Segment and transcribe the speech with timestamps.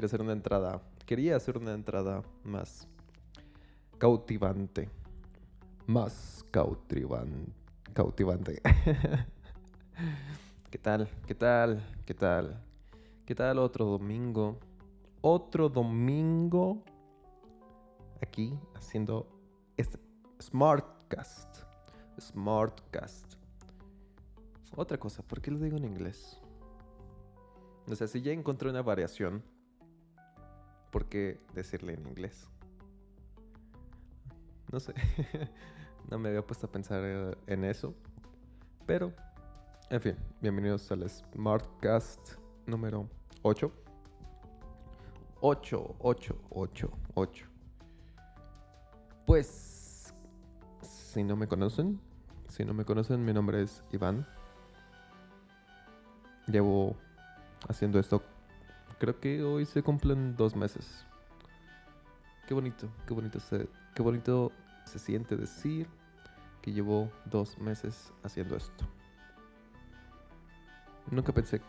[0.00, 0.80] Quiero hacer una entrada.
[1.04, 2.88] Quería hacer una entrada más
[3.98, 4.88] cautivante.
[5.86, 7.52] Más cautivan-
[7.92, 8.62] cautivante.
[10.70, 11.06] ¿Qué tal?
[11.26, 11.82] ¿Qué tal?
[12.06, 12.64] ¿Qué tal?
[13.26, 14.56] ¿Qué tal otro domingo?
[15.20, 16.82] Otro domingo
[18.22, 19.28] aquí haciendo
[19.76, 19.98] este
[20.40, 21.58] Smartcast.
[22.18, 23.34] Smartcast.
[24.74, 26.40] Otra cosa, ¿por qué lo digo en inglés?
[27.86, 29.42] O sea, si ya encontré una variación,
[30.90, 32.48] ¿por qué decirle en inglés?
[34.72, 34.94] No sé.
[36.10, 37.94] no me había puesto a pensar eh, en eso.
[38.86, 39.12] Pero,
[39.88, 42.34] en fin, bienvenidos al Smartcast
[42.66, 43.08] número
[43.42, 43.72] 8.
[45.40, 47.46] 8, 8, 8, 8.
[49.26, 50.12] Pues,
[50.82, 52.00] si no me conocen,
[52.48, 54.26] si no me conocen, mi nombre es Iván.
[56.46, 56.96] Llevo
[57.68, 58.22] haciendo esto,
[59.00, 61.04] creo que hoy se cumplen dos meses.
[62.46, 64.52] Qué bonito, qué bonito se, qué bonito
[64.84, 65.88] se siente decir
[66.60, 68.84] que llevo dos meses haciendo esto.
[71.10, 71.60] Nunca pensé,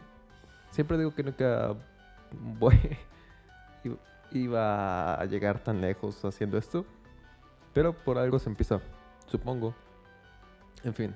[0.72, 1.74] siempre digo que nunca
[2.60, 2.78] voy,
[4.32, 6.86] iba a llegar tan lejos haciendo esto,
[7.74, 8.82] pero por algo se empieza,
[9.28, 9.74] supongo.
[10.84, 11.16] En fin,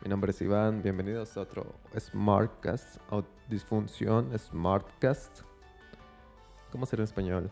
[0.00, 5.40] mi nombre es Iván, bienvenidos a otro Smartcast, o Disfunción Smartcast.
[6.70, 7.50] ¿Cómo será en español?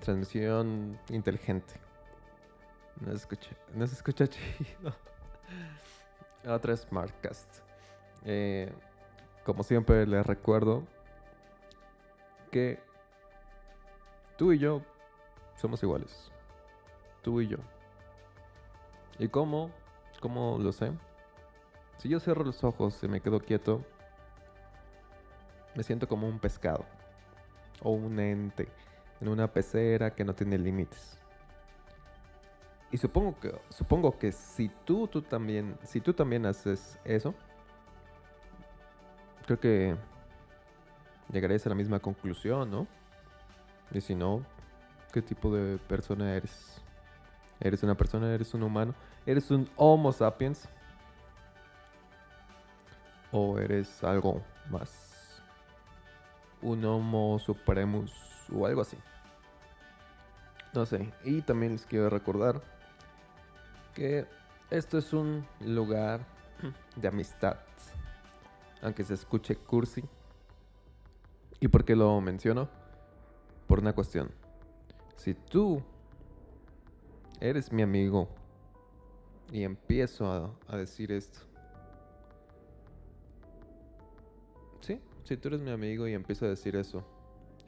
[0.00, 1.74] Transmisión inteligente.
[3.00, 4.94] No se escucha, no se escucha chido.
[6.46, 7.48] Otra Smartcast.
[8.24, 8.72] Eh,
[9.44, 10.82] como siempre les recuerdo
[12.50, 12.80] que
[14.36, 14.82] tú y yo
[15.54, 16.32] somos iguales.
[17.22, 17.58] Tú y yo.
[19.20, 19.70] ¿Y cómo?
[20.20, 20.92] ¿Cómo lo sé?
[21.98, 23.84] Si yo cierro los ojos y me quedo quieto,
[25.74, 26.84] me siento como un pescado
[27.82, 28.68] o un ente
[29.20, 31.18] en una pecera que no tiene límites.
[32.90, 37.34] Y supongo que supongo que si tú tú también si tú también haces eso,
[39.44, 39.96] creo que
[41.30, 42.86] llegarías a la misma conclusión, ¿no?
[43.92, 44.42] Y si no,
[45.12, 46.82] ¿qué tipo de persona eres?
[47.60, 48.32] ¿Eres una persona?
[48.32, 48.94] ¿Eres un humano?
[49.26, 50.68] ¿Eres un Homo sapiens?
[53.32, 55.42] ¿O eres algo más?
[56.62, 58.12] Un Homo supremus
[58.52, 58.96] o algo así.
[60.72, 61.12] No sé.
[61.24, 62.60] Y también les quiero recordar
[63.94, 64.26] que
[64.70, 66.20] esto es un lugar
[66.96, 67.56] de amistad.
[68.82, 70.04] Aunque se escuche cursi.
[71.58, 72.68] ¿Y por qué lo menciono?
[73.66, 74.30] Por una cuestión.
[75.16, 75.82] Si tú
[77.40, 78.28] eres mi amigo
[79.52, 81.40] y empiezo a, a decir esto.
[84.80, 87.04] Sí, si tú eres mi amigo y empiezo a decir eso,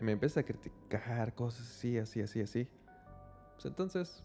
[0.01, 2.69] y me empiezas a criticar cosas así, así, así, así,
[3.55, 4.23] pues entonces,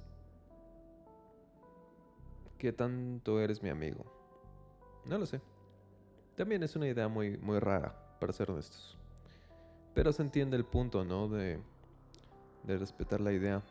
[2.58, 4.06] ¿qué tanto eres mi amigo?
[5.06, 5.42] No lo sé.
[6.36, 8.98] También es una idea muy, muy rara, para ser honestos.
[9.94, 11.28] Pero se entiende el punto, ¿no?
[11.30, 11.60] De,
[12.64, 13.62] de respetar la idea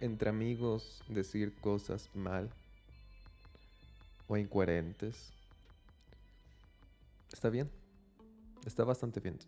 [0.00, 2.50] entre amigos decir cosas mal
[4.28, 5.32] o incoherentes.
[7.32, 7.70] Está bien.
[8.64, 9.38] Está bastante bien.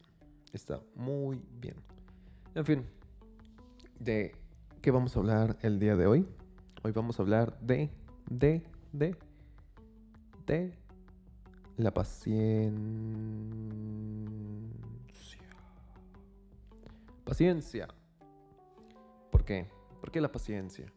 [0.52, 1.74] Está muy bien.
[2.54, 2.86] En fin,
[3.98, 4.34] ¿de
[4.80, 6.26] qué vamos a hablar el día de hoy?
[6.82, 7.90] Hoy vamos a hablar de,
[8.30, 9.16] de, de,
[10.46, 10.78] de
[11.76, 12.72] la paciencia.
[17.24, 17.88] Paciencia.
[19.30, 19.68] ¿Por qué?
[20.00, 20.92] ¿Por qué la paciencia?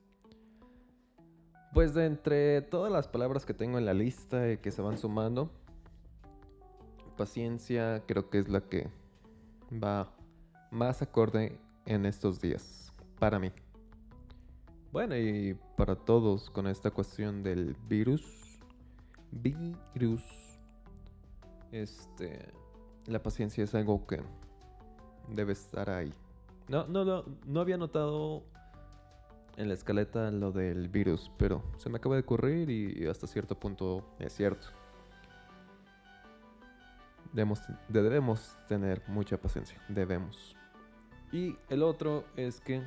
[1.73, 4.97] Pues de entre todas las palabras que tengo en la lista y que se van
[4.97, 5.50] sumando,
[7.22, 8.90] paciencia creo que es la que
[9.72, 10.11] va
[10.72, 13.52] más acorde en estos días, para mí.
[14.91, 18.59] Bueno, y para todos con esta cuestión del virus,
[19.31, 20.23] virus,
[21.72, 22.52] este,
[23.05, 24.22] la paciencia es algo que
[25.29, 26.11] debe estar ahí.
[26.67, 28.43] No, no, no, no había notado
[29.61, 33.53] en la escaleta lo del virus, pero se me acaba de ocurrir y hasta cierto
[33.53, 34.67] punto es cierto.
[37.31, 40.55] Debemos, debemos tener mucha paciencia, debemos.
[41.31, 42.81] Y el otro es que,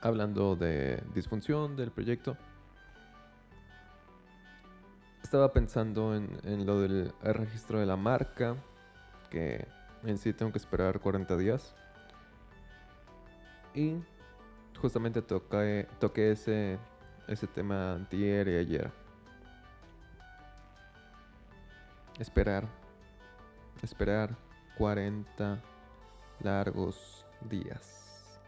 [0.00, 2.36] hablando de disfunción del proyecto,
[5.24, 8.54] estaba pensando en, en lo del registro de la marca,
[9.28, 9.66] que
[10.04, 11.74] en sí tengo que esperar 40 días.
[13.74, 13.96] Y
[14.76, 16.78] justamente toqué, toqué ese,
[17.28, 18.90] ese tema antier y ayer.
[22.18, 22.66] Esperar
[23.82, 24.36] esperar
[24.78, 25.62] 40
[26.40, 28.38] largos días.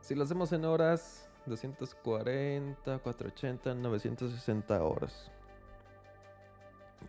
[0.00, 5.30] Si lo hacemos en horas, 240, 480, 960 horas.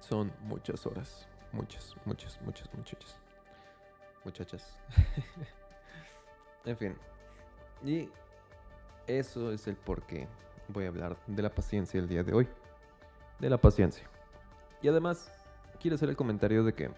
[0.01, 1.27] Son muchas horas.
[1.51, 3.17] Muchas, muchas, muchas, muchachas.
[4.23, 4.79] Muchachas.
[6.65, 6.95] en fin.
[7.83, 8.09] Y
[9.07, 10.27] eso es el por qué
[10.67, 12.47] voy a hablar de la paciencia el día de hoy.
[13.39, 14.03] De la paciencia.
[14.81, 15.31] Y además,
[15.79, 16.89] quiero hacer el comentario de que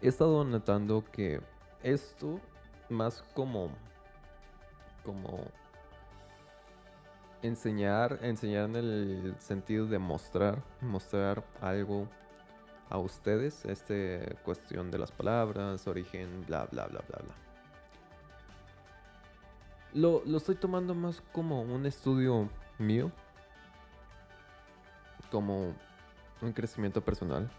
[0.00, 1.40] he estado notando que
[1.82, 2.40] esto,
[2.88, 3.70] más como.
[5.04, 5.40] como.
[7.42, 12.08] enseñar, enseñar en el sentido de mostrar, mostrar algo
[12.88, 13.94] a ustedes, esta
[14.44, 17.45] cuestión de las palabras, origen, bla, bla, bla, bla, bla.
[19.94, 23.10] Lo, lo estoy tomando más como un estudio mío,
[25.30, 25.74] como
[26.42, 27.50] un crecimiento personal.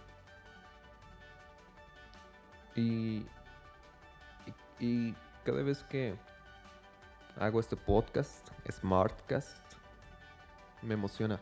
[2.76, 3.26] Y,
[4.80, 6.16] y, cada vez que
[7.40, 9.58] hago este podcast, Smartcast,
[10.84, 11.40] me emociona.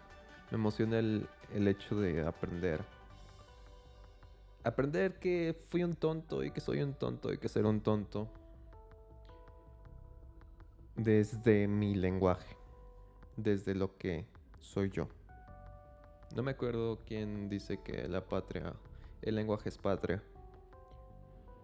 [0.52, 2.82] Me emociona el, el hecho de aprender.
[4.64, 8.30] Aprender que fui un tonto y que soy un tonto y que ser un tonto.
[10.96, 12.56] Desde mi lenguaje.
[13.36, 14.26] Desde lo que
[14.60, 15.08] soy yo.
[16.36, 18.74] No me acuerdo quién dice que la patria,
[19.22, 20.24] el lenguaje es patria.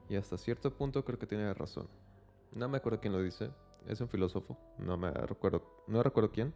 [0.09, 1.87] Y hasta cierto punto creo que tiene razón.
[2.53, 3.49] No me acuerdo quién lo dice.
[3.87, 4.57] Es un filósofo.
[4.77, 5.63] No me recuerdo.
[5.87, 6.53] No recuerdo quién.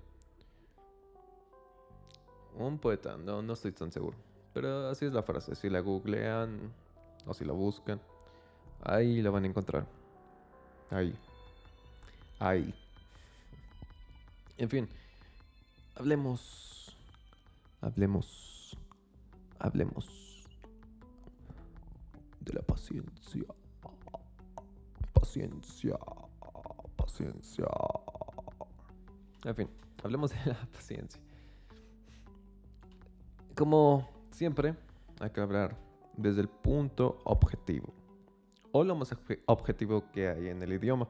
[2.58, 3.16] Un poeta.
[3.16, 4.18] No, no estoy tan seguro.
[4.54, 5.56] Pero así es la frase.
[5.56, 6.74] Si la googlean
[7.26, 8.02] o si la buscan,
[8.82, 9.86] ahí la van a encontrar.
[10.90, 11.18] Ahí.
[12.40, 12.74] Ahí.
[14.58, 14.90] En fin.
[15.96, 16.76] Hablemos
[17.86, 18.76] Hablemos,
[19.60, 20.44] hablemos
[22.40, 23.44] de la paciencia.
[25.14, 25.96] Paciencia,
[26.96, 27.68] paciencia.
[29.44, 29.70] En fin,
[30.04, 31.22] hablemos de la paciencia.
[33.56, 34.74] Como siempre,
[35.20, 35.78] hay que hablar
[36.18, 37.94] desde el punto objetivo.
[38.72, 39.16] O lo más
[39.46, 41.08] objetivo que hay en el idioma.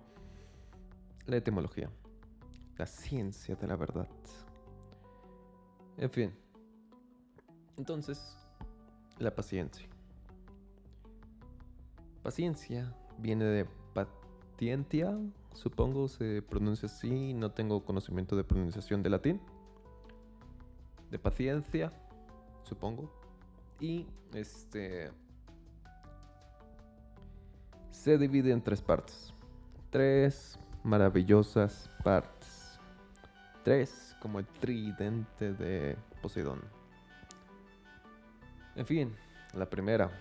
[1.25, 1.89] La etimología.
[2.77, 4.07] La ciencia de la verdad.
[5.97, 6.33] En fin,
[7.77, 8.37] entonces,
[9.19, 9.87] la paciencia.
[12.23, 15.17] Paciencia viene de patientia,
[15.53, 19.41] supongo se pronuncia así, no tengo conocimiento de pronunciación de latín.
[21.11, 21.91] De paciencia,
[22.63, 23.11] supongo.
[23.79, 25.11] Y este
[27.91, 29.33] se divide en tres partes.
[29.89, 32.79] Tres maravillosas partes.
[33.63, 36.61] Tres como el tridente de Poseidón.
[38.75, 39.15] En fin,
[39.53, 40.11] la primera.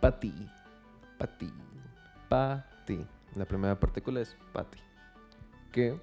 [0.00, 0.32] Pati.
[1.18, 1.52] Pati.
[2.28, 3.06] Pati.
[3.34, 4.78] La primera partícula es pati.
[5.70, 6.00] Que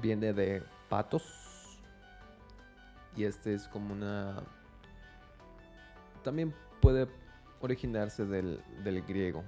[0.00, 1.78] viene de patos.
[3.14, 4.42] Y este es como una...
[6.24, 7.08] También puede
[7.60, 9.44] originarse del, del griego.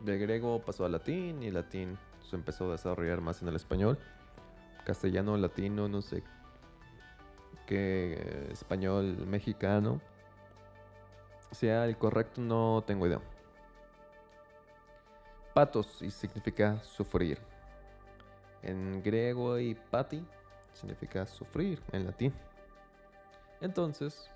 [0.00, 3.98] Del griego pasó al latín y latín se empezó a desarrollar más en el español.
[4.84, 6.22] Castellano, latino, no sé
[7.70, 10.00] que español mexicano
[11.52, 13.20] sea el correcto, no tengo idea.
[15.54, 17.38] Patos y significa sufrir.
[18.62, 20.24] En griego y pati
[20.72, 22.34] significa sufrir en latín.
[23.60, 24.28] Entonces,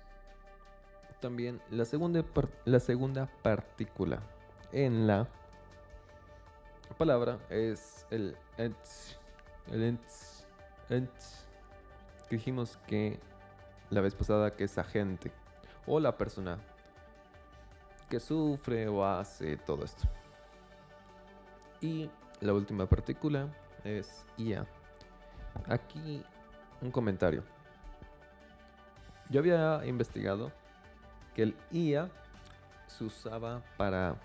[1.19, 2.23] también la segunda,
[2.63, 4.21] la segunda partícula
[4.71, 5.27] en la
[6.95, 9.17] palabra es el ents.
[9.71, 10.47] El ents.
[10.89, 11.45] ents
[12.29, 13.19] dijimos que
[13.89, 15.31] la vez pasada que es agente
[15.85, 16.57] o la persona
[18.09, 20.07] que sufre o hace todo esto.
[21.81, 22.09] Y
[22.41, 23.47] la última partícula
[23.83, 24.65] es IA.
[25.67, 26.23] Aquí
[26.81, 27.43] un comentario.
[29.29, 30.51] Yo había investigado
[31.33, 32.09] que el IA
[32.87, 34.15] se usaba para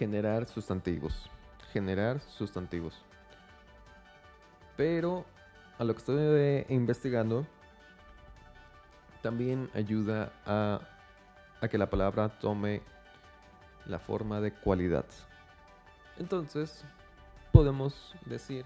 [0.00, 1.28] generar sustantivos.
[1.74, 2.94] Generar sustantivos.
[4.78, 5.26] Pero
[5.78, 7.46] a lo que estoy investigando,
[9.20, 10.80] también ayuda a,
[11.60, 12.80] a que la palabra tome
[13.84, 15.04] la forma de cualidad.
[16.18, 16.82] Entonces,
[17.52, 18.64] podemos decir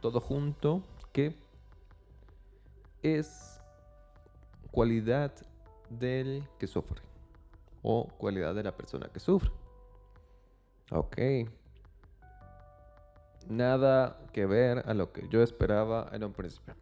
[0.00, 0.82] todo junto
[1.12, 1.36] que
[3.04, 3.60] es
[4.72, 5.32] cualidad
[5.88, 7.00] del que sufre
[7.80, 9.61] o cualidad de la persona que sufre.
[10.92, 11.18] Ok
[13.48, 16.74] nada que ver a lo que yo esperaba en un principio.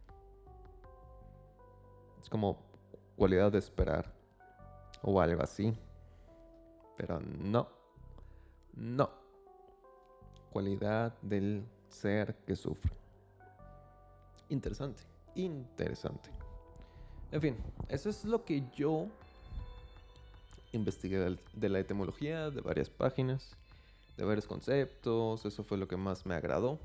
[2.20, 2.58] Es como
[3.16, 4.12] cualidad de esperar
[5.02, 5.72] o algo así.
[6.96, 7.68] Pero no,
[8.74, 9.10] no.
[10.52, 12.92] Cualidad del ser que sufre.
[14.48, 15.02] Interesante,
[15.34, 16.30] interesante.
[17.30, 17.56] En fin,
[17.88, 19.06] eso es lo que yo
[20.72, 23.56] investigué de la etimología de varias páginas,
[24.20, 25.44] de varios conceptos.
[25.44, 26.78] Eso fue lo que más me agradó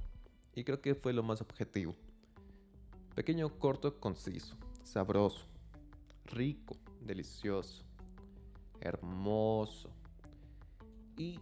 [0.56, 1.94] y creo que fue lo más objetivo.
[3.14, 5.46] Pequeño, corto, conciso, sabroso,
[6.26, 7.84] rico, delicioso,
[8.80, 9.90] hermoso.
[11.18, 11.40] Y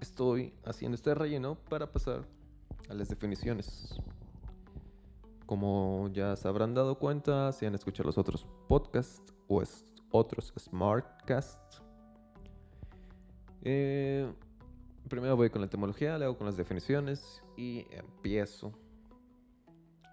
[0.00, 2.26] estoy haciendo este relleno para pasar
[2.88, 3.98] a las definiciones.
[5.46, 9.62] Como ya se habrán dado cuenta, si han escuchado los otros podcasts o
[10.10, 11.82] otros smartcasts,
[13.62, 14.30] eh,
[15.08, 18.72] primero voy con la etimología, luego con las definiciones y empiezo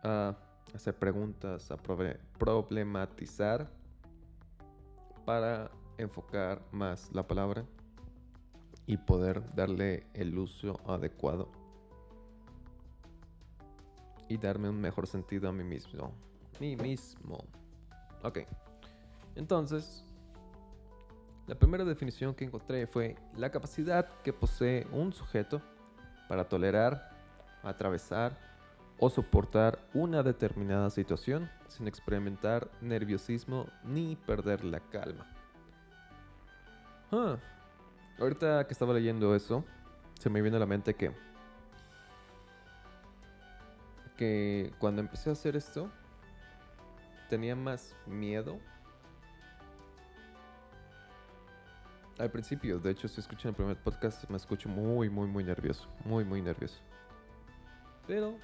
[0.04, 0.36] a
[0.74, 3.70] hacer preguntas, a problematizar
[5.26, 7.66] para enfocar más la palabra
[8.86, 11.50] y poder darle el uso adecuado
[14.28, 16.14] y darme un mejor sentido a mí mismo.
[16.60, 17.44] Mismo.
[18.24, 18.40] Ok.
[19.36, 20.06] Entonces,
[21.52, 25.62] la primera definición que encontré fue la capacidad que posee un sujeto
[26.30, 27.12] para tolerar,
[27.62, 28.38] atravesar
[28.98, 35.30] o soportar una determinada situación sin experimentar nerviosismo ni perder la calma.
[37.12, 37.36] Ah,
[38.18, 39.66] ahorita que estaba leyendo eso,
[40.22, 41.12] se me viene a la mente que
[44.16, 45.92] que cuando empecé a hacer esto
[47.30, 48.58] tenía más miedo
[52.22, 52.80] al principio.
[52.80, 55.88] De hecho, si escuchan el primer podcast, me escucho muy, muy, muy nervioso.
[56.06, 56.80] Muy, muy nervioso.
[58.08, 58.36] Pero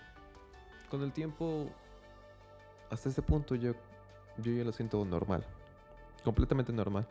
[0.90, 1.70] con el tiempo,
[2.90, 3.74] hasta este punto, yo,
[4.38, 5.46] yo ya lo siento normal.
[6.24, 7.08] Completamente normal.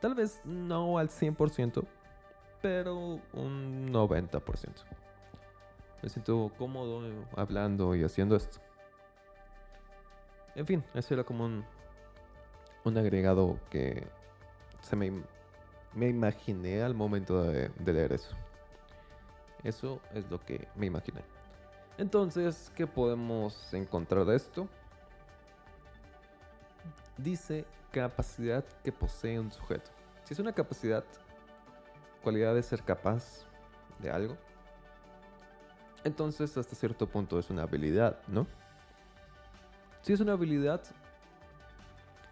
[0.00, 1.84] Tal vez no al 100%,
[2.62, 4.68] pero un 90%.
[6.02, 7.02] Me siento cómodo
[7.36, 8.58] hablando y haciendo esto.
[10.54, 11.64] En fin, eso era como un,
[12.84, 14.06] un agregado que
[14.80, 15.22] se me,
[15.94, 18.34] me imaginé al momento de leer eso.
[19.62, 21.22] Eso es lo que me imaginé.
[21.98, 24.68] Entonces, ¿qué podemos encontrar de esto?
[27.18, 29.90] Dice capacidad que posee un sujeto.
[30.24, 31.04] Si es una capacidad,
[32.22, 33.44] cualidad de ser capaz
[33.98, 34.36] de algo,
[36.04, 38.46] entonces hasta cierto punto es una habilidad, ¿no?
[40.00, 40.80] Si es una habilidad,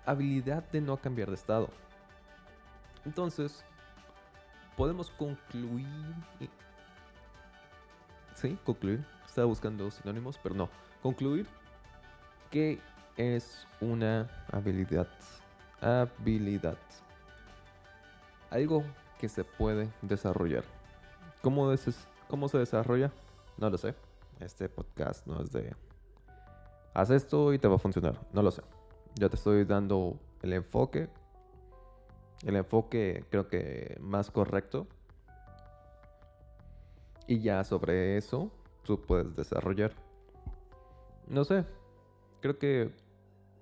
[0.06, 1.68] habilidad de no cambiar de estado.
[3.05, 3.64] Entonces,
[4.76, 5.87] podemos concluir...
[8.35, 9.05] Sí, concluir
[9.38, 10.69] estaba buscando sinónimos, pero no.
[11.00, 11.47] Concluir
[12.50, 12.81] que
[13.17, 15.07] es una habilidad.
[15.81, 16.76] Habilidad.
[18.50, 18.83] Algo
[19.21, 20.64] que se puede desarrollar.
[21.40, 21.73] ¿Cómo,
[22.26, 23.12] ¿Cómo se desarrolla?
[23.59, 23.95] No lo sé.
[24.40, 25.75] Este podcast no es de...
[26.95, 28.19] Haz esto y te va a funcionar.
[28.33, 28.62] No lo sé.
[29.14, 31.09] Ya te estoy dando el enfoque.
[32.45, 34.87] El enfoque creo que más correcto.
[37.26, 38.50] Y ya sobre eso
[38.85, 39.92] tú puedes desarrollar.
[41.26, 41.64] No sé,
[42.40, 42.90] creo que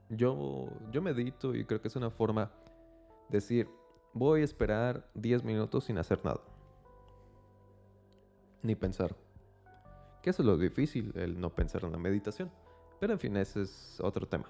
[0.09, 2.53] yo, yo medito y creo que es una forma
[3.29, 3.69] de decir,
[4.13, 6.41] voy a esperar 10 minutos sin hacer nada.
[8.63, 9.17] Ni pensar.
[10.23, 12.51] Que eso es lo difícil, el no pensar en la meditación.
[13.01, 14.47] Pero en fin, ese es otro tema.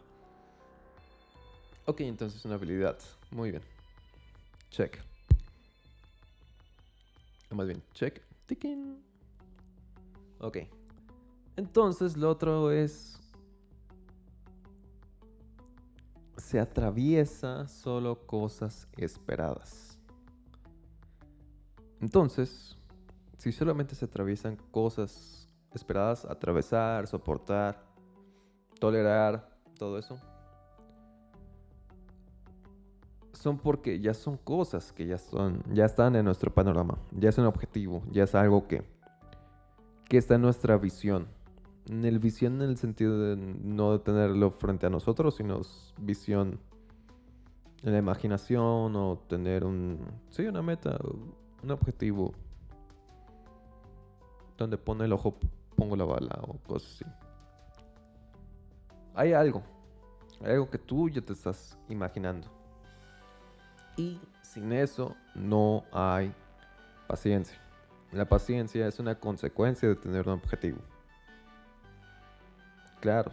[1.87, 2.99] Ok, entonces una habilidad.
[3.30, 3.62] Muy bien.
[4.76, 5.02] Check.
[7.50, 8.21] Más bien, check.
[8.45, 9.02] Ticking.
[10.40, 10.59] Ok.
[11.56, 13.18] Entonces lo otro es...
[16.37, 19.99] Se atraviesa solo cosas esperadas.
[22.02, 22.76] Entonces,
[23.38, 27.83] si solamente se atraviesan cosas esperadas, atravesar, soportar,
[28.78, 30.21] tolerar, todo eso,
[33.46, 37.38] son porque ya son cosas que ya son, ya están en nuestro panorama, ya es
[37.38, 38.82] un objetivo, ya es algo que
[40.08, 41.28] que está en nuestra visión.
[41.88, 45.60] En el visión en el sentido de no tenerlo frente a nosotros, sino
[45.96, 46.58] visión
[47.84, 50.00] en la imaginación o tener un,
[50.30, 50.98] sí, una meta,
[51.62, 52.32] un objetivo.
[54.58, 55.36] Donde pone el ojo,
[55.76, 57.04] pongo la bala o cosas así.
[59.14, 59.62] Hay algo,
[60.40, 62.55] hay algo que tú ya te estás imaginando.
[63.96, 66.32] Y sin eso no hay
[67.06, 67.58] paciencia.
[68.12, 70.78] La paciencia es una consecuencia de tener un objetivo.
[73.00, 73.32] Claro,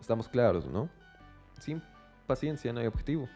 [0.00, 0.88] estamos claros, ¿no?
[2.26, 3.28] paciencia, no hay objetivo.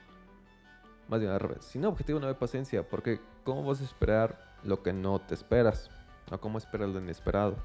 [1.08, 1.64] Más bien al revés.
[1.64, 2.86] Si no hay objetivo, no hay paciencia.
[2.86, 5.90] Porque ¿cómo vas a esperar lo que no te esperas?
[6.30, 7.56] ¿O cómo esperar lo inesperado?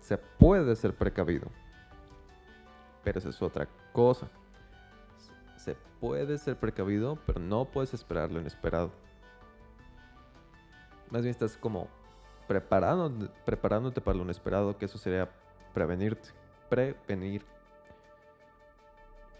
[0.00, 1.48] Se puede ser precavido.
[3.02, 4.28] Pero eso es otra cosa.
[6.00, 8.92] Puede ser precavido, pero no puedes esperar lo inesperado.
[11.10, 11.88] Más bien estás como
[12.46, 15.30] preparándote, para lo inesperado, que eso sería
[15.74, 16.30] prevenirte.
[16.68, 17.44] Prevenir.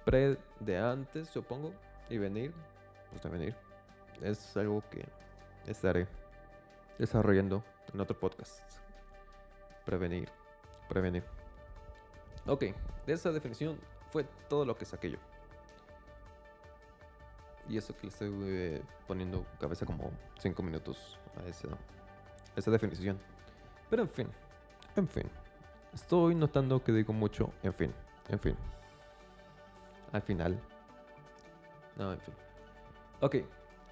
[0.04, 1.73] Pre de antes, supongo.
[2.09, 2.54] Y venir,
[3.11, 3.54] pues de.
[4.23, 5.04] Es algo que
[5.66, 6.06] estaré
[6.99, 8.62] desarrollando en otro podcast.
[9.85, 10.28] Prevenir.
[10.88, 11.25] Prevenir.
[12.47, 12.62] Ok,
[13.06, 13.78] de esa definición
[14.11, 15.18] fue todo lo que saqué yo.
[17.69, 21.69] Y eso que le estoy eh, poniendo cabeza como 5 minutos a esa,
[22.55, 23.19] esa definición.
[23.91, 24.29] Pero en fin,
[24.97, 25.31] en fin.
[25.93, 27.93] Estoy notando que digo mucho, en fin,
[28.29, 28.57] en fin.
[30.13, 30.61] Al final.
[31.97, 32.35] No, en fin.
[33.21, 33.37] Ok,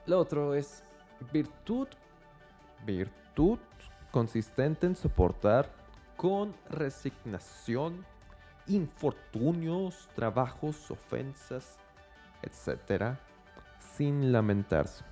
[0.07, 0.85] lo otro es
[1.33, 1.89] virtud.
[2.85, 3.59] Virtud
[4.11, 5.71] consistente en soportar
[6.17, 8.05] con resignación
[8.67, 11.79] infortunios, trabajos, ofensas,
[12.43, 13.19] etcétera,
[13.97, 15.05] sin lamentarse.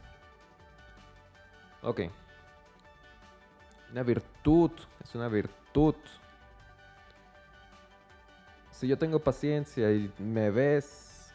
[1.83, 2.03] Ok.
[3.91, 4.71] Una virtud,
[5.03, 5.95] es una virtud.
[8.71, 11.33] Si yo tengo paciencia y me ves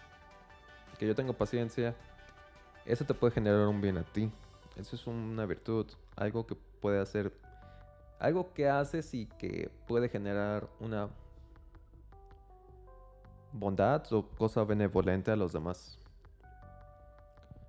[0.98, 1.96] que yo tengo paciencia,
[2.86, 4.32] eso te puede generar un bien a ti.
[4.76, 7.34] Eso es una virtud, algo que puede hacer,
[8.20, 11.10] algo que haces y que puede generar una
[13.54, 16.00] bondad o cosa benevolente a los demás.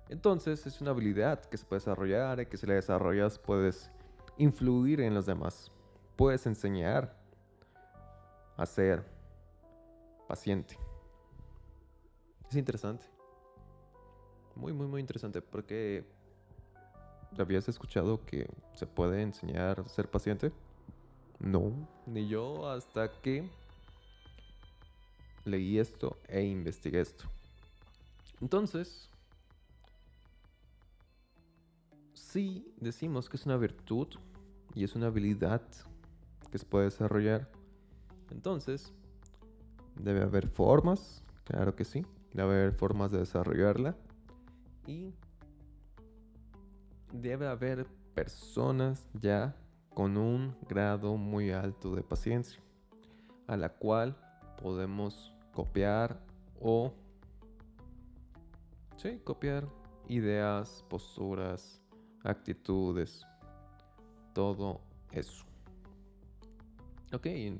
[0.09, 3.91] Entonces es una habilidad que se puede desarrollar y que si la desarrollas puedes
[4.37, 5.71] influir en los demás.
[6.15, 7.15] Puedes enseñar
[8.57, 9.05] a ser
[10.27, 10.77] paciente.
[12.49, 13.05] Es interesante.
[14.55, 16.03] Muy, muy, muy interesante porque
[17.37, 20.51] ¿habías escuchado que se puede enseñar a ser paciente?
[21.39, 21.71] No,
[22.05, 23.47] ni yo hasta que
[25.45, 27.25] leí esto e investigué esto.
[28.41, 29.09] Entonces,
[32.29, 34.07] si decimos que es una virtud
[34.75, 35.63] y es una habilidad
[36.51, 37.49] que se puede desarrollar,
[38.29, 38.93] entonces
[39.95, 43.97] debe haber formas, claro que sí, debe haber formas de desarrollarla
[44.85, 45.15] y
[47.11, 49.55] debe haber personas ya
[49.95, 52.61] con un grado muy alto de paciencia,
[53.47, 54.15] a la cual
[54.61, 56.21] podemos copiar
[56.59, 56.93] o
[58.97, 59.67] sí, copiar
[60.07, 61.81] ideas, posturas,
[62.23, 63.25] actitudes,
[64.33, 65.45] todo eso.
[67.11, 67.57] Ok, eh,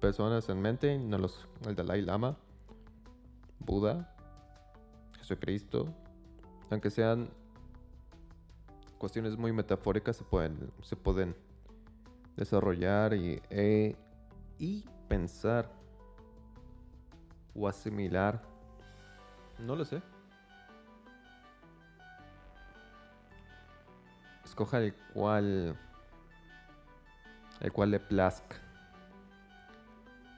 [0.00, 2.36] personas en mente, no los, el Dalai Lama,
[3.58, 4.14] Buda,
[5.18, 5.92] Jesucristo,
[6.70, 7.28] aunque sean
[8.98, 11.34] cuestiones muy metafóricas, se pueden, se pueden
[12.36, 13.96] desarrollar y, e,
[14.58, 15.70] y pensar
[17.54, 18.42] o asimilar.
[19.58, 20.00] No lo sé.
[24.56, 25.76] Escoja el cual
[27.60, 28.56] el cual le plazca.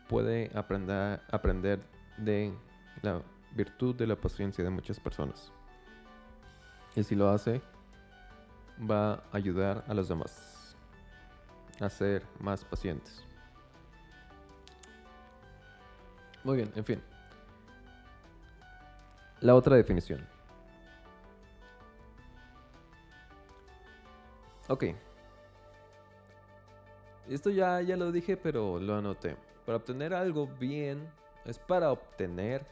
[0.09, 1.81] Puede aprender, aprender
[2.17, 2.53] de
[3.03, 3.23] la
[3.55, 5.53] virtud de la paciencia de muchas personas.
[6.97, 7.63] Y si lo hace,
[8.91, 10.77] va a ayudar a los demás
[11.79, 13.25] a ser más pacientes.
[16.43, 17.01] Muy bien, en fin.
[19.41, 20.38] La otra definición.
[24.69, 24.85] Ok.
[27.29, 29.37] Esto ya, ya lo dije, pero lo anoté.
[29.65, 31.11] Para obtener algo bien,
[31.45, 32.67] es para obtener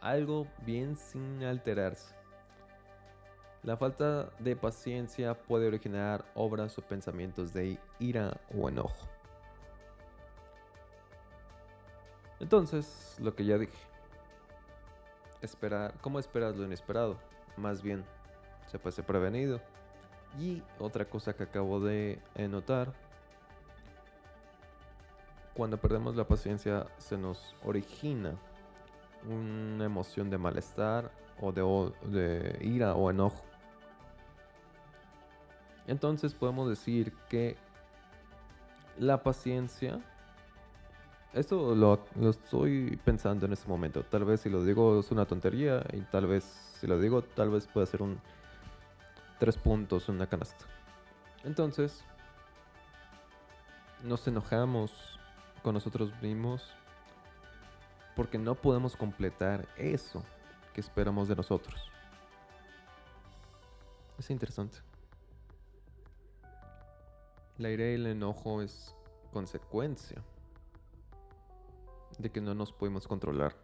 [0.00, 2.14] algo bien sin alterarse.
[3.62, 9.06] La falta de paciencia puede originar obras o pensamientos de ira o enojo.
[12.40, 13.76] Entonces, lo que ya dije.
[15.42, 17.18] Esperar, ¿Cómo esperas lo inesperado?
[17.56, 18.04] Más bien,
[18.66, 19.60] se puede ser prevenido.
[20.38, 22.92] Y otra cosa que acabo de notar,
[25.54, 28.34] cuando perdemos la paciencia se nos origina
[29.28, 33.42] una emoción de malestar o de, ira o enojo.
[35.86, 37.56] Entonces podemos decir que
[38.98, 40.00] la paciencia,
[41.32, 45.26] esto lo, lo, estoy pensando en este momento, tal vez si lo digo es una
[45.26, 46.44] tontería y tal vez
[46.80, 48.20] si lo digo tal vez pueda ser un,
[49.40, 50.66] tres puntos en una canasta.
[51.44, 52.04] Entonces,
[54.04, 55.18] nos enojamos
[55.62, 56.70] con nosotros mismos
[58.14, 60.22] porque no podemos completar eso
[60.74, 61.90] que esperamos de nosotros.
[64.18, 64.78] Es interesante.
[67.56, 68.94] La ira y el enojo es
[69.32, 70.22] consecuencia
[72.18, 73.56] de que no nos podemos controlar.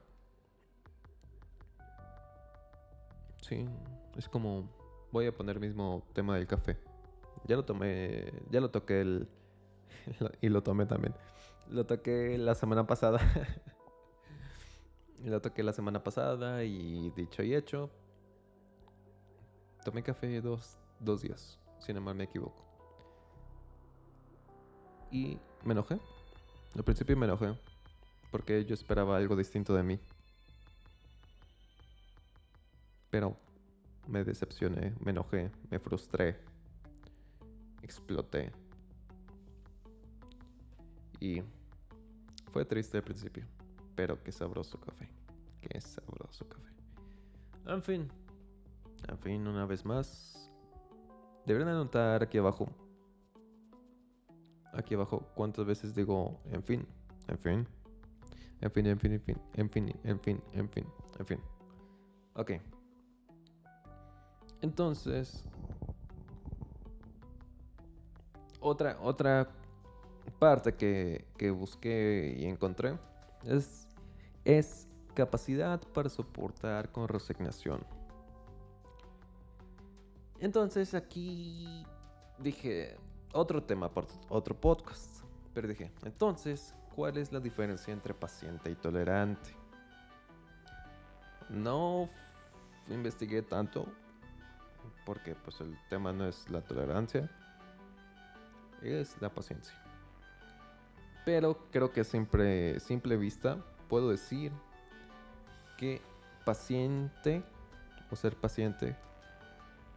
[3.42, 3.68] Sí,
[4.16, 4.75] es como
[5.16, 6.76] voy a poner el mismo tema del café.
[7.46, 9.28] Ya lo tomé, ya lo toqué el
[10.42, 11.14] y lo tomé también.
[11.70, 13.18] Lo toqué la semana pasada.
[15.24, 17.90] lo toqué la semana pasada y dicho y hecho,
[19.86, 22.62] tomé café dos, dos días, si no me equivoco.
[25.10, 25.98] Y me enojé.
[26.74, 27.54] Al principio me enojé
[28.30, 29.98] porque yo esperaba algo distinto de mí.
[33.08, 33.45] Pero
[34.06, 36.36] me decepcioné, me enojé, me frustré,
[37.82, 38.52] exploté.
[41.20, 41.42] Y
[42.52, 43.44] fue triste al principio,
[43.94, 45.08] pero qué sabroso café.
[45.60, 46.72] Qué sabroso café.
[47.66, 48.08] En fin,
[49.08, 50.50] en fin, una vez más,
[51.44, 52.68] deberían anotar aquí abajo.
[54.72, 56.86] Aquí abajo, cuántas veces digo en fin,
[57.28, 57.66] en fin,
[58.60, 60.86] en fin, en fin, en fin, en fin, en fin, en fin,
[61.18, 61.40] en fin.
[62.34, 62.75] Ok.
[64.66, 65.44] Entonces,
[68.58, 69.48] otra, otra
[70.40, 72.98] parte que, que busqué y encontré
[73.44, 73.86] es,
[74.44, 77.86] es capacidad para soportar con resignación.
[80.40, 81.86] Entonces aquí
[82.40, 82.96] dije
[83.34, 83.88] otro tema
[84.28, 85.22] otro podcast.
[85.54, 89.50] Pero dije, entonces, ¿cuál es la diferencia entre paciente y tolerante?
[91.50, 92.08] No
[92.88, 93.86] investigué tanto
[95.06, 97.30] porque pues el tema no es la tolerancia,
[98.82, 99.74] es la paciencia.
[101.24, 104.52] Pero creo que siempre, simple vista, puedo decir
[105.78, 106.02] que
[106.44, 107.42] paciente
[108.10, 108.94] o ser paciente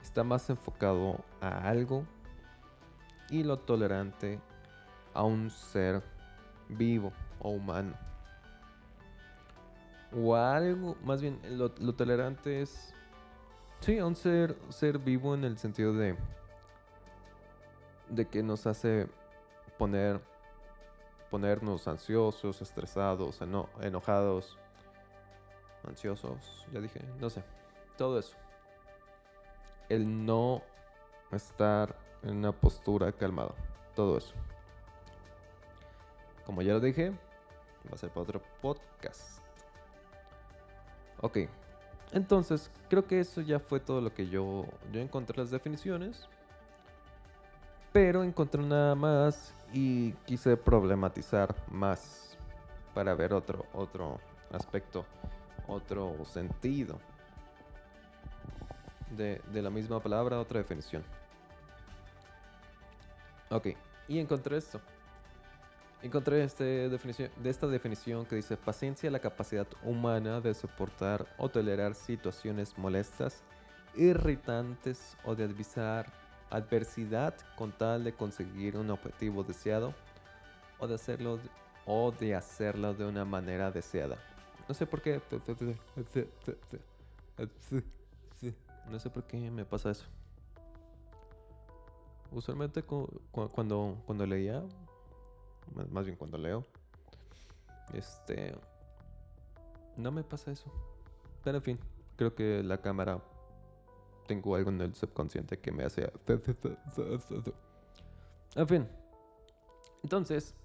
[0.01, 2.05] está más enfocado a algo
[3.29, 4.39] y lo tolerante
[5.13, 6.01] a un ser
[6.69, 7.93] vivo o humano.
[10.15, 12.93] O algo, más bien, lo, tolerante es,
[13.79, 16.15] sí, un ser, ser vivo en el sentido de,
[18.09, 19.07] de que nos hace
[19.77, 20.19] poner,
[21.29, 23.39] ponernos ansiosos, estresados,
[23.81, 24.57] enojados,
[25.87, 27.43] ansiosos, ya dije, no sé,
[27.97, 28.35] todo eso
[29.89, 30.61] el no
[31.31, 33.53] estar en una postura calmada.
[33.95, 34.33] Todo eso.
[36.45, 39.39] Como ya lo dije, va a ser para otro podcast.
[41.21, 41.39] Ok.
[42.11, 46.27] Entonces, creo que eso ya fue todo lo que yo, yo encontré las definiciones.
[47.93, 52.37] Pero encontré nada más y quise problematizar más
[52.93, 54.19] para ver otro, otro
[54.51, 55.05] aspecto,
[55.67, 56.99] otro sentido
[59.11, 61.03] de, la misma palabra, otra definición.
[63.49, 63.69] Ok,
[64.07, 64.79] y encontré esto.
[66.01, 71.49] Encontré este definición, de esta definición que dice paciencia la capacidad humana de soportar o
[71.49, 73.43] tolerar situaciones molestas,
[73.95, 76.05] irritantes o de avisar
[76.49, 79.93] adversidad con tal de conseguir un objetivo deseado
[80.79, 81.39] o de hacerlo
[81.85, 84.17] o de hacerlo de una manera deseada.
[84.67, 85.21] No sé por qué.
[88.89, 90.05] No sé por qué me pasa eso.
[92.31, 94.63] Usualmente cuando, cuando leía,
[95.91, 96.65] más bien cuando leo,
[97.93, 98.55] este,
[99.97, 100.71] no me pasa eso.
[101.43, 101.79] Pero en fin,
[102.15, 103.21] creo que la cámara,
[104.27, 106.11] tengo algo en el subconsciente que me hace...
[108.55, 108.87] En fin,
[110.01, 110.55] entonces,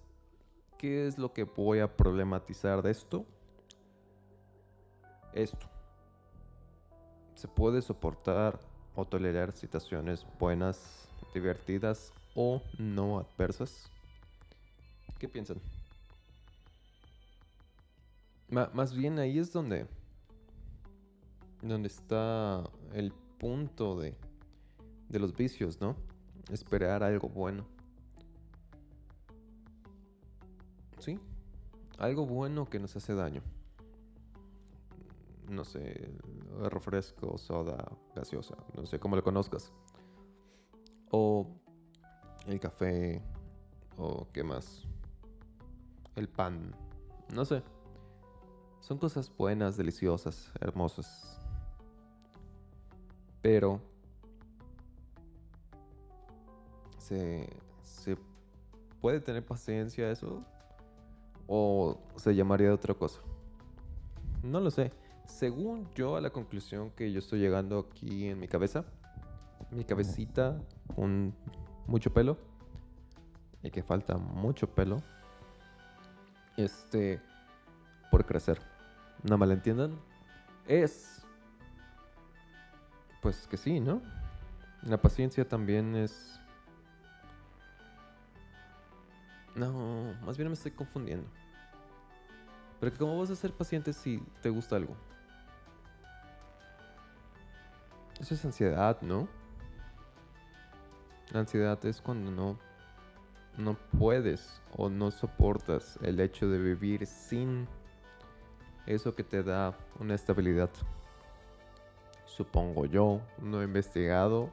[0.79, 3.27] ¿qué es lo que voy a problematizar de esto?
[5.35, 5.69] Esto
[7.35, 8.59] se puede soportar
[8.95, 13.91] o tolerar situaciones buenas, divertidas o no adversas.
[15.25, 15.59] ¿Qué piensan?
[18.51, 19.87] más bien ahí es donde
[21.63, 24.15] donde está el punto de
[25.09, 25.97] de los vicios, ¿no?
[26.53, 27.65] Esperar algo bueno.
[30.99, 31.19] Sí,
[31.97, 33.41] algo bueno que nos hace daño
[35.49, 36.13] no sé,
[36.69, 37.83] refresco, soda,
[38.15, 39.73] gaseosa, no sé cómo lo conozcas.
[41.11, 41.49] O
[42.47, 43.23] el café,
[43.97, 44.87] o qué más.
[46.17, 46.75] El pan,
[47.35, 47.63] no sé.
[48.81, 51.41] Son cosas buenas, deliciosas, hermosas.
[53.43, 53.81] Pero
[56.99, 57.49] se,
[57.83, 58.17] se
[59.01, 60.45] puede tener paciencia eso
[61.47, 63.21] o se llamaría de otra cosa.
[64.43, 64.93] no lo sé.
[65.27, 68.85] Según yo, a la conclusión que yo estoy llegando aquí en mi cabeza,
[69.71, 70.61] mi cabecita
[70.95, 71.35] con
[71.87, 72.37] mucho pelo
[73.63, 75.03] y que falta mucho pelo,
[76.57, 77.21] este,
[78.11, 78.61] por crecer.
[79.23, 79.99] No me entiendan.
[80.67, 81.25] Es,
[83.21, 84.03] pues que sí, ¿no?
[84.83, 86.41] La paciencia también es...
[89.55, 91.27] No, más bien me estoy confundiendo.
[92.81, 94.97] Pero ¿cómo vas a ser paciente si te gusta algo?
[98.21, 99.29] Eso es ansiedad, ¿no?
[101.33, 102.59] La ansiedad es cuando no,
[103.57, 107.69] no puedes o no soportas el hecho de vivir sin
[108.87, 110.71] eso que te da una estabilidad.
[112.27, 114.51] Supongo yo, no he investigado,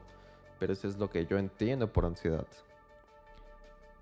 [0.58, 2.46] pero eso es lo que yo entiendo por ansiedad.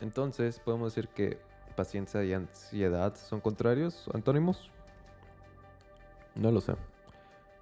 [0.01, 1.39] Entonces, podemos decir que
[1.77, 4.71] paciencia y ansiedad son contrarios, antónimos.
[6.35, 6.75] No lo sé.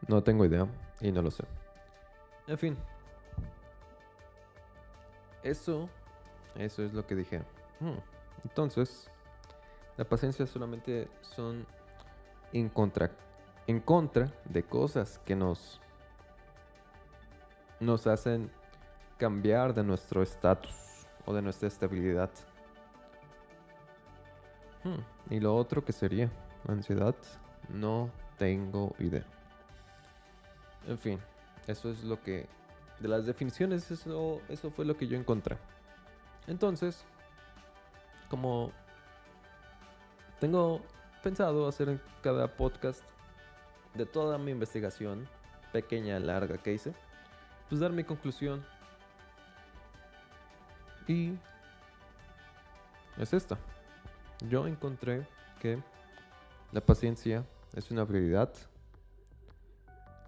[0.06, 0.66] No tengo idea
[1.00, 1.44] y no lo sé.
[2.46, 2.76] En fin.
[5.42, 5.88] Eso,
[6.58, 7.38] eso es lo que dije.
[7.80, 7.98] Hmm.
[8.44, 9.08] Entonces,
[9.96, 11.66] la paciencia solamente son
[12.52, 13.10] en contra,
[13.66, 15.80] en contra de cosas que nos,
[17.80, 18.50] nos hacen
[19.16, 22.30] cambiar de nuestro estatus o de nuestra estabilidad.
[24.84, 26.30] Hmm, y lo otro que sería
[26.66, 27.14] ansiedad,
[27.68, 29.24] no tengo idea.
[30.86, 31.18] En fin,
[31.66, 32.46] eso es lo que...
[32.98, 35.56] De las definiciones, eso, eso fue lo que yo encontré.
[36.48, 37.04] Entonces,
[38.30, 38.72] como
[40.40, 40.80] tengo
[41.22, 43.02] pensado hacer en cada podcast
[43.94, 45.28] de toda mi investigación,
[45.72, 46.94] pequeña, larga que hice,
[47.68, 48.64] pues dar mi conclusión.
[51.06, 51.34] Y
[53.18, 53.58] es esta.
[54.48, 55.26] Yo encontré
[55.60, 55.82] que
[56.72, 58.52] la paciencia es una habilidad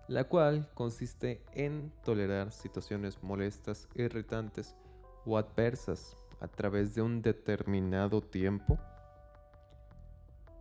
[0.09, 4.75] la cual consiste en tolerar situaciones molestas, irritantes
[5.25, 8.79] o adversas a través de un determinado tiempo.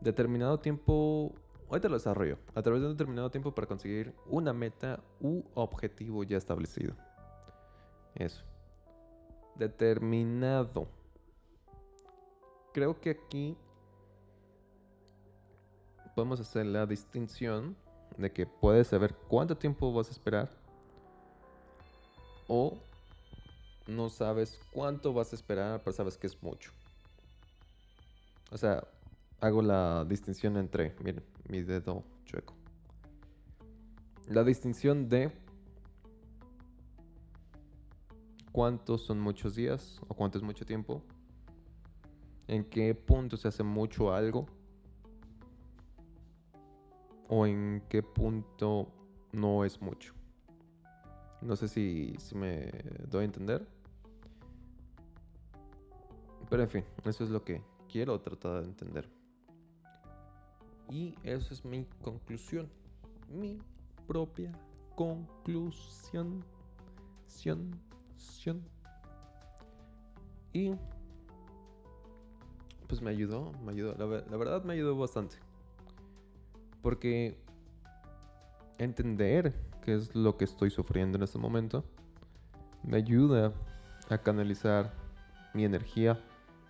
[0.01, 1.33] Determinado tiempo,
[1.69, 6.23] ahorita lo desarrollo, a través de un determinado tiempo para conseguir una meta u objetivo
[6.23, 6.95] ya establecido.
[8.15, 8.43] Eso.
[9.55, 10.87] Determinado.
[12.73, 13.57] Creo que aquí
[16.15, 17.75] podemos hacer la distinción
[18.17, 20.49] de que puedes saber cuánto tiempo vas a esperar
[22.47, 22.77] o
[23.89, 26.71] no sabes cuánto vas a esperar, pero sabes que es mucho.
[28.51, 28.87] O sea,
[29.41, 32.53] hago la distinción entre, miren, mi dedo chueco.
[34.27, 35.31] La distinción de
[38.51, 41.03] cuántos son muchos días o cuánto es mucho tiempo.
[42.47, 44.47] En qué punto se hace mucho algo
[47.27, 48.91] o en qué punto
[49.31, 50.13] no es mucho.
[51.41, 52.71] No sé si, me
[53.07, 53.78] doy a entender.
[56.49, 59.09] Pero en fin, eso es lo que quiero tratar de entender.
[60.89, 62.69] Y esa es mi conclusión.
[63.29, 63.59] Mi
[64.07, 64.51] propia
[64.95, 66.43] conclusión.
[70.51, 70.73] Y
[72.87, 73.93] pues me ayudó, me ayudó.
[73.97, 75.37] la verdad me ayudó bastante.
[76.81, 77.37] Porque
[78.79, 81.83] entender qué es lo que estoy sufriendo en este momento
[82.83, 83.53] me ayuda
[84.09, 84.93] a canalizar
[85.53, 86.19] mi energía,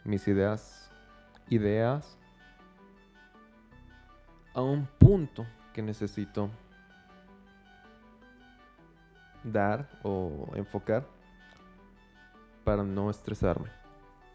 [0.09, 0.89] mis ideas,
[1.49, 2.17] ideas
[4.53, 6.49] a un punto que necesito
[9.43, 11.05] dar o enfocar
[12.63, 13.69] para no estresarme,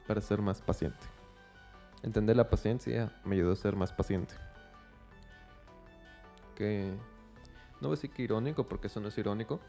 [0.07, 1.05] para ser más paciente.
[2.03, 4.35] Entender la paciencia me ayudó a ser más paciente
[6.55, 6.95] que...
[7.81, 9.61] No voy a decir que irónico, porque eso no es irónico.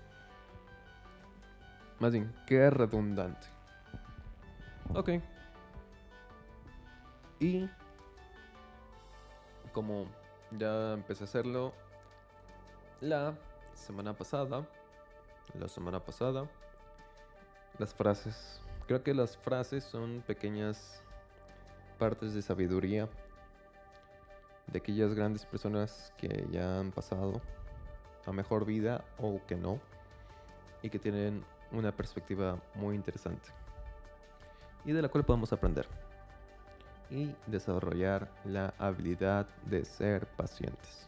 [1.99, 3.47] Más bien, que redundante.
[4.93, 5.09] Ok.
[7.45, 7.69] Y
[9.71, 10.07] como
[10.57, 11.73] ya empecé a hacerlo
[13.01, 13.37] la
[13.75, 14.67] semana pasada,
[15.53, 16.49] la semana pasada,
[17.77, 18.61] las frases.
[18.87, 21.03] Creo que las frases son pequeñas
[21.99, 23.07] partes de sabiduría
[24.65, 27.41] de aquellas grandes personas que ya han pasado
[28.25, 29.79] a mejor vida o que no
[30.81, 33.49] y que tienen una perspectiva muy interesante
[34.83, 35.87] y de la cual podemos aprender
[37.09, 41.07] y desarrollar la habilidad de ser pacientes.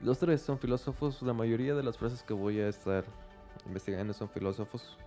[0.00, 3.04] Los tres son filósofos, la mayoría de las frases que voy a estar
[3.66, 4.98] investigando son filósofos.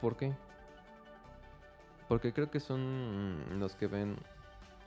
[0.00, 0.32] ¿Por qué?
[2.08, 4.16] Porque creo que son los que ven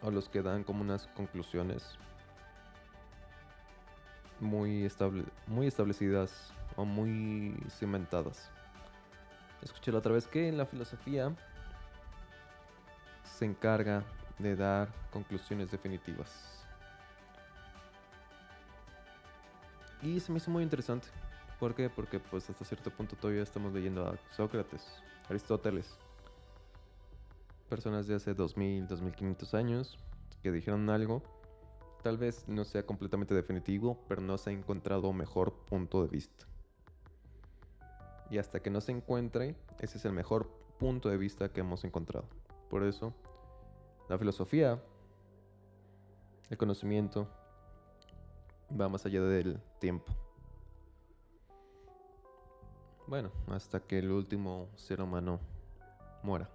[0.01, 1.97] o los que dan como unas conclusiones
[4.39, 8.51] muy, estable, muy establecidas o muy cimentadas.
[9.61, 11.33] Escuché la otra vez que en la filosofía
[13.35, 14.03] se encarga
[14.39, 16.65] de dar conclusiones definitivas.
[20.01, 21.07] Y se me hizo muy interesante.
[21.59, 21.89] ¿Por qué?
[21.89, 24.85] Porque pues hasta cierto punto todavía estamos leyendo a Sócrates,
[25.29, 25.97] Aristóteles.
[27.69, 29.97] Personas de hace 2000, 2500 años
[30.41, 31.21] que dijeron algo.
[32.03, 36.45] Tal vez no sea completamente definitivo, pero no se ha encontrado mejor punto de vista.
[38.29, 41.83] Y hasta que no se encuentre, ese es el mejor punto de vista que hemos
[41.83, 42.27] encontrado.
[42.69, 43.13] Por eso,
[44.09, 44.81] la filosofía,
[46.49, 47.27] el conocimiento,
[48.69, 50.11] va más allá del tiempo.
[53.07, 55.39] Bueno, hasta que el último ser humano
[56.23, 56.49] muera.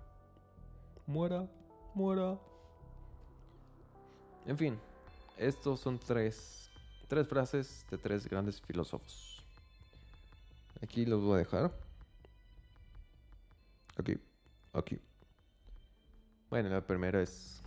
[1.06, 1.48] Muera,
[1.94, 2.38] muera.
[4.46, 4.78] En fin,
[5.36, 6.68] estos son tres,
[7.08, 9.44] tres frases de tres grandes filósofos.
[10.82, 11.70] Aquí los voy a dejar.
[13.96, 14.18] Aquí,
[14.72, 15.00] aquí.
[16.50, 17.62] Bueno, la primera es,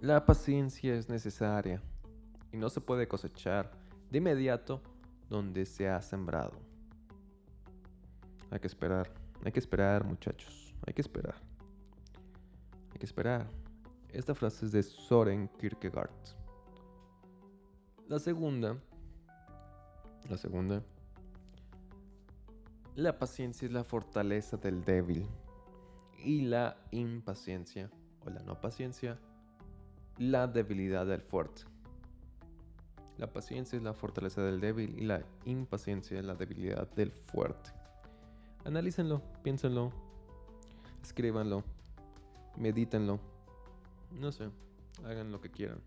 [0.00, 1.82] la paciencia es necesaria
[2.50, 3.70] y no se puede cosechar
[4.10, 4.80] de inmediato
[5.28, 6.54] donde se ha sembrado.
[8.50, 9.12] Hay que esperar,
[9.44, 11.34] hay que esperar muchachos, hay que esperar.
[12.92, 13.46] Hay que esperar.
[14.10, 16.10] Esta frase es de Soren Kierkegaard.
[18.08, 18.78] La segunda,
[20.30, 20.82] la segunda,
[22.94, 25.28] la paciencia es la fortaleza del débil
[26.24, 27.90] y la impaciencia
[28.28, 29.18] la no paciencia,
[30.18, 31.62] la debilidad del fuerte.
[33.16, 37.70] La paciencia es la fortaleza del débil y la impaciencia es la debilidad del fuerte.
[38.64, 39.92] Analícenlo, piénsenlo,
[41.02, 41.64] escríbanlo,
[42.56, 43.18] medítenlo.
[44.12, 44.50] No sé,
[45.04, 45.80] hagan lo que quieran.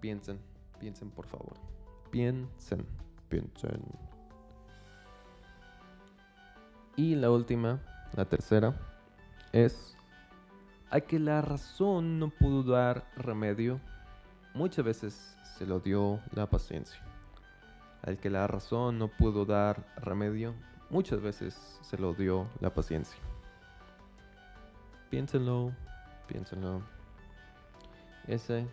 [0.00, 0.38] Piensen,
[0.78, 1.54] piensen por favor.
[2.10, 2.86] Piensen,
[3.28, 3.82] piensen.
[6.96, 7.82] Y la última,
[8.14, 8.74] la tercera,
[9.52, 9.95] es
[10.90, 13.80] a que la razón no pudo dar remedio.
[14.54, 17.00] Muchas veces se lo dio la paciencia.
[18.02, 20.54] Al que la razón no pudo dar remedio,
[20.90, 23.18] muchas veces se lo dio la paciencia.
[25.10, 25.72] Piénsenlo,
[26.28, 26.82] piénsenlo.
[28.26, 28.66] Ese,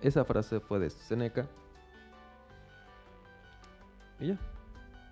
[0.00, 1.46] esa frase fue de Seneca.
[4.20, 4.38] Y ya.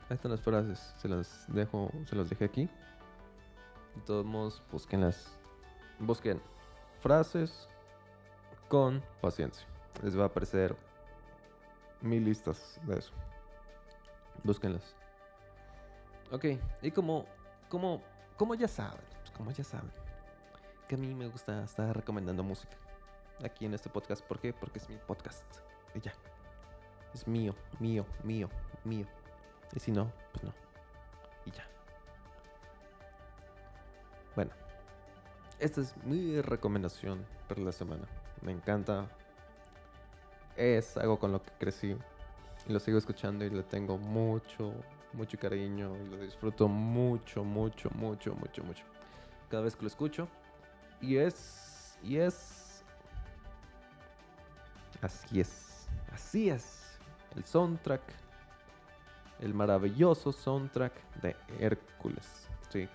[0.09, 0.95] Están las frases.
[0.99, 2.69] Se las dejo, se las dejé aquí.
[3.95, 5.37] De todos modos, busquenlas.
[5.99, 6.41] Busquen
[7.01, 7.69] frases
[8.69, 9.67] con paciencia.
[10.03, 10.77] Les va a aparecer
[12.01, 13.13] mil listas de eso.
[14.43, 14.95] Búsquenlas.
[16.33, 16.45] Ok,
[16.83, 17.25] y como,
[17.69, 18.03] como,
[18.37, 19.91] como ya saben, pues como ya saben,
[20.89, 22.77] que a mí me gusta estar recomendando música
[23.45, 24.23] aquí en este podcast.
[24.25, 24.53] ¿Por qué?
[24.53, 25.45] Porque es mi podcast.
[25.95, 26.13] Y ya.
[27.15, 28.49] Es mío, mío, mío,
[28.85, 29.07] mío.
[29.75, 30.53] Y si no, pues no.
[31.45, 31.67] Y ya.
[35.59, 38.07] Esta es mi recomendación para la semana.
[38.43, 39.07] Me encanta.
[40.57, 41.97] Es algo con lo que crecí.
[42.69, 44.73] Y lo sigo escuchando y le tengo mucho,
[45.13, 45.97] mucho cariño.
[45.97, 48.85] Y lo disfruto mucho, mucho, mucho, mucho, mucho.
[49.51, 50.29] Cada vez que lo escucho.
[51.01, 51.99] Y es.
[52.03, 52.83] Y es.
[55.01, 55.87] Así es.
[56.13, 56.99] Así es.
[57.35, 58.03] El soundtrack.
[59.41, 60.93] El maravilloso soundtrack
[61.23, 62.49] de Hércules.
[62.71, 62.89] Sí.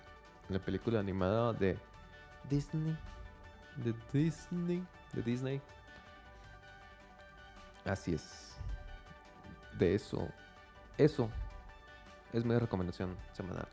[0.48, 1.78] La película animada de
[2.48, 2.96] Disney.
[3.76, 4.86] De Disney.
[5.12, 5.60] De Disney.
[7.84, 8.56] Así es.
[9.78, 10.28] De eso.
[10.98, 11.28] Eso
[12.32, 13.68] es mi recomendación semanal.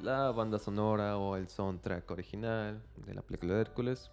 [0.00, 4.10] La banda sonora o el soundtrack original de la película de Hércules.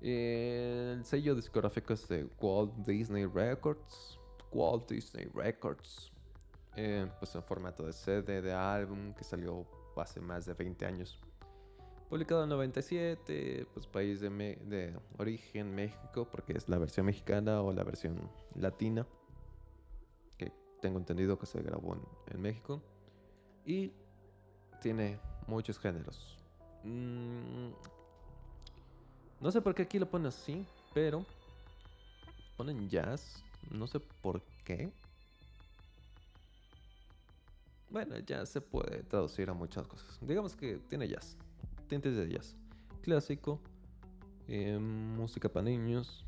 [0.00, 4.18] El sello discográfico es de Walt Disney Records.
[4.50, 6.10] Walt Disney Records.
[6.76, 9.66] Eh, pues en formato de CD, de álbum, que salió
[9.96, 11.20] hace más de 20 años.
[12.12, 17.84] Publicado en 97, pues país de, origen México, porque es la versión mexicana o la
[17.84, 19.06] versión latina,
[20.36, 20.52] que
[20.82, 22.02] tengo entendido que se grabó en,
[22.34, 22.82] en México.
[23.64, 23.94] Y
[24.82, 26.36] tiene muchos géneros.
[26.84, 27.70] Mm,
[29.40, 31.24] no sé por qué aquí lo ponen así, pero
[32.58, 33.42] ponen jazz.
[33.70, 34.92] No sé por qué.
[37.88, 40.18] Bueno, jazz se puede traducir a muchas cosas.
[40.20, 41.38] Digamos que tiene jazz.
[42.00, 42.56] De jazz.
[43.02, 43.60] Clásico.
[44.48, 46.24] eh, música para niños.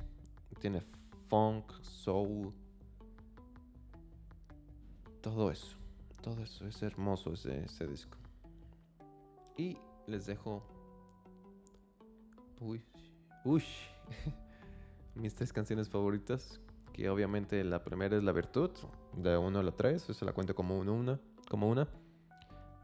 [0.61, 0.83] Tiene
[1.29, 2.53] funk, soul.
[5.23, 5.75] Todo eso.
[6.21, 6.67] Todo eso.
[6.67, 8.19] Es hermoso ese, disco.
[9.57, 10.63] Y les dejo.
[12.61, 12.85] Uy,
[13.47, 13.87] Ush.
[15.15, 16.61] Mis tres canciones favoritas.
[16.93, 18.71] Que obviamente la primera es La Virtud.
[19.17, 20.11] De 1 a la 3.
[20.11, 21.19] Eso la cuento como una.
[21.49, 21.89] Como una.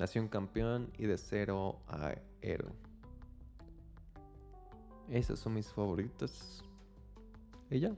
[0.01, 2.72] Nación campeón y de cero a héroe.
[5.11, 6.64] Esas son mis favoritas.
[7.68, 7.92] Y ya.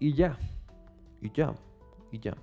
[0.00, 0.36] Y ya.
[1.22, 1.54] Y ya.
[2.10, 2.34] Y ya.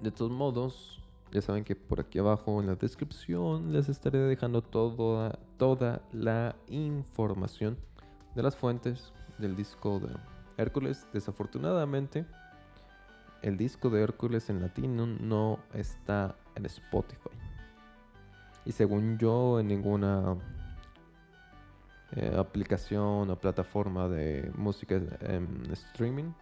[0.00, 4.62] De todos modos, ya saben que por aquí abajo en la descripción les estaré dejando
[4.62, 7.78] toda, toda la información
[8.34, 10.08] de las fuentes del disco de
[10.56, 11.06] Hércules.
[11.12, 12.26] Desafortunadamente,
[13.42, 17.30] el disco de Hércules en latino no está en Spotify.
[18.64, 20.36] Y según yo, en ninguna
[22.12, 24.96] eh, aplicación o plataforma de música
[25.72, 26.32] streaming.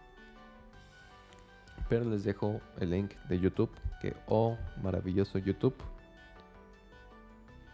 [1.89, 3.71] Pero les dejo el link de YouTube,
[4.01, 5.75] que oh, maravilloso YouTube.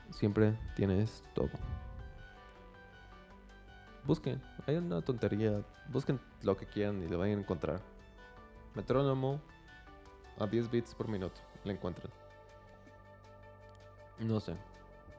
[0.09, 1.51] Siempre tienes todo.
[4.05, 7.81] Busquen, hay una tontería, busquen lo que quieran y lo van a encontrar.
[8.75, 9.41] Metrónomo
[10.39, 11.39] a 10 bits por minuto.
[11.63, 12.11] Le encuentran.
[14.19, 14.55] No sé.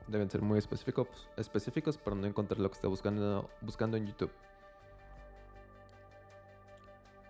[0.09, 4.33] Deben ser muy específicos, específicos para no encontrar lo que está buscando, buscando en YouTube.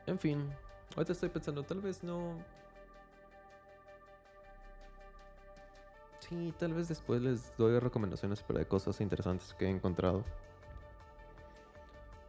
[0.06, 0.50] En fin,
[0.96, 2.36] ahorita estoy pensando, tal vez no.
[6.20, 10.24] Sí, tal vez después les doy recomendaciones para cosas interesantes que he encontrado.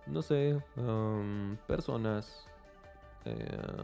[0.06, 2.46] No sé, um, personas,
[3.26, 3.84] eh,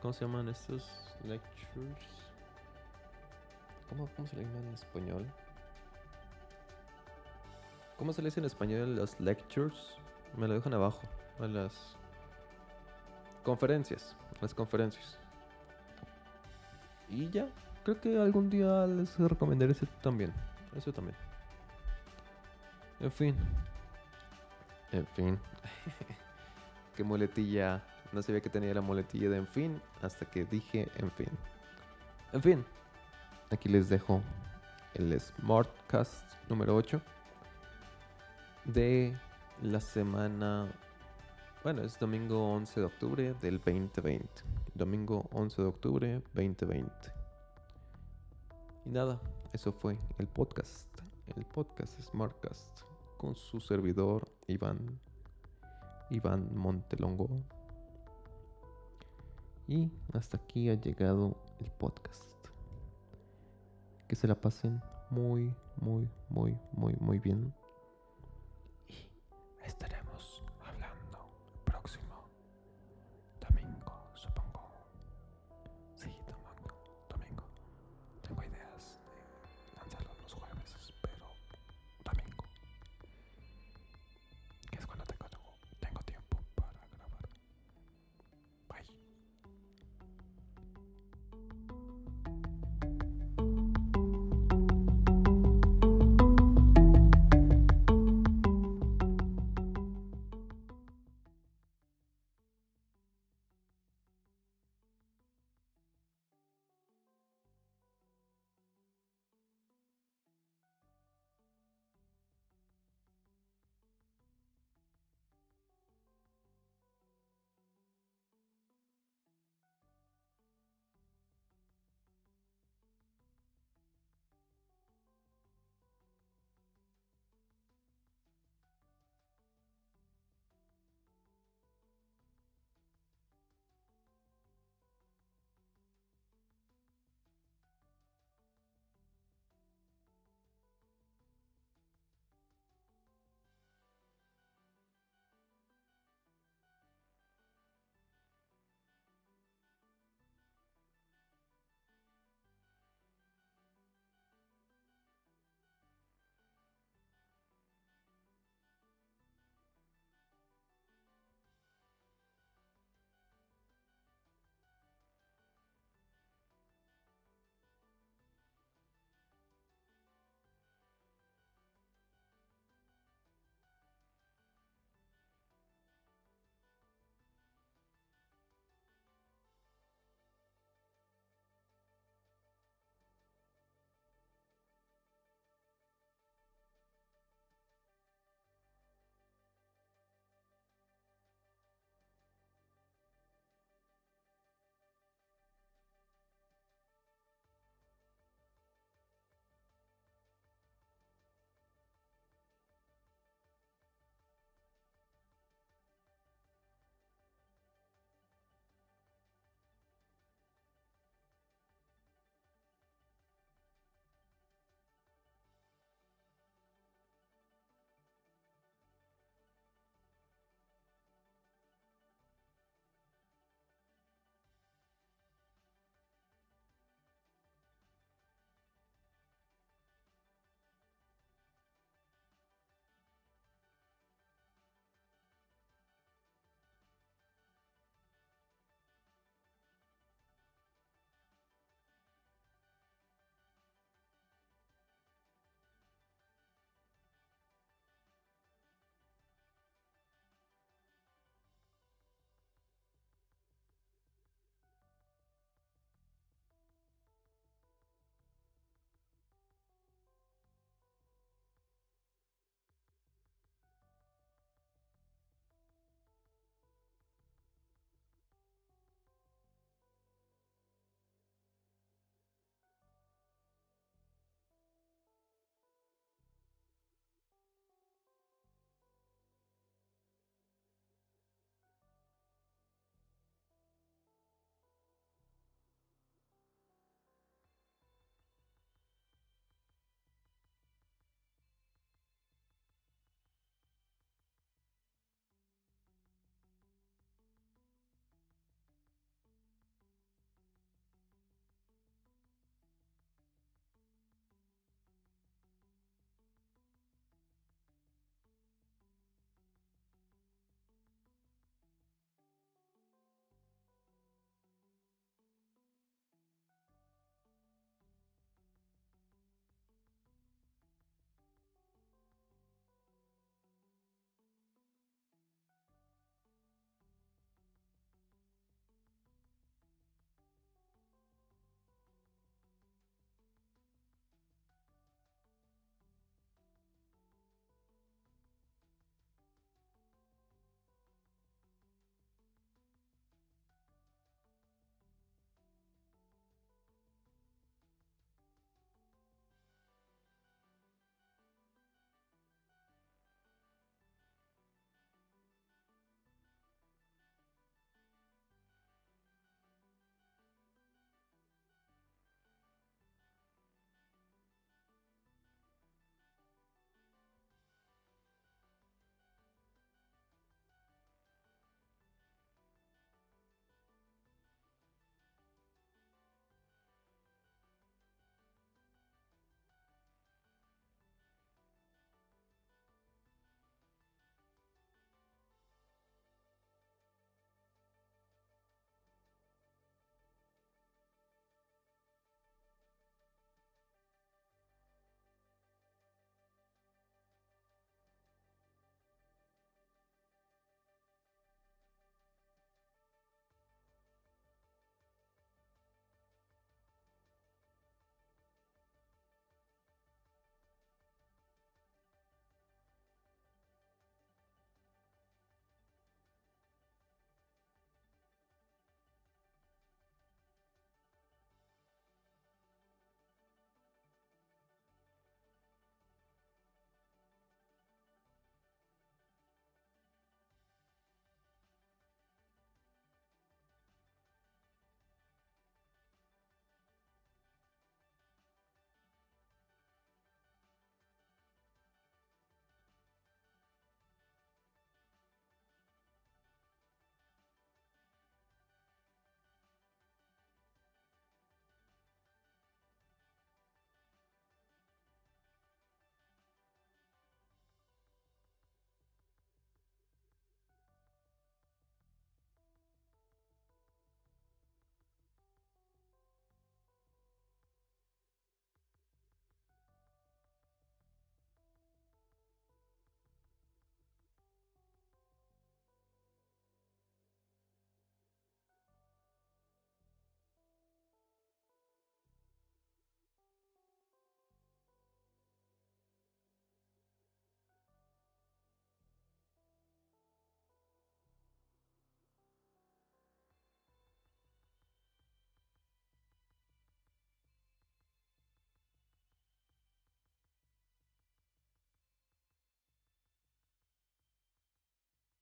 [0.00, 0.84] ¿Cómo se llaman estos
[1.24, 1.98] lectures?
[3.88, 5.26] ¿Cómo, ¿Cómo, se le llama en español?
[7.96, 9.74] ¿Cómo se le dice en español las lectures?
[10.36, 11.00] Me lo dejan abajo.
[11.40, 11.96] A las
[13.42, 14.14] conferencias.
[14.40, 15.18] Las conferencias.
[17.08, 17.46] Y ya.
[17.84, 20.32] Creo que algún día les recomendaré eso también.
[20.76, 21.16] Eso también.
[23.00, 23.36] En fin.
[24.92, 25.38] En fin.
[26.96, 27.82] Qué muletilla
[28.16, 31.28] no sabía que tenía la muletilla de en fin hasta que dije en fin.
[32.32, 32.64] En fin,
[33.50, 34.22] aquí les dejo
[34.94, 37.00] el Smartcast número 8
[38.64, 39.14] de
[39.62, 40.66] la semana.
[41.62, 44.26] Bueno, es domingo 11 de octubre del 2020.
[44.74, 46.90] Domingo 11 de octubre 2020.
[48.86, 49.20] Y nada,
[49.52, 50.86] eso fue el podcast.
[51.36, 52.80] El podcast Smartcast
[53.18, 54.98] con su servidor Iván.
[56.08, 57.28] Iván Montelongo.
[59.68, 62.22] Y hasta aquí ha llegado el podcast.
[64.06, 67.52] Que se la pasen muy, muy, muy, muy, muy bien.